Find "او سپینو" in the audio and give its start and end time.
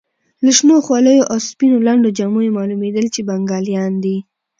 1.31-1.77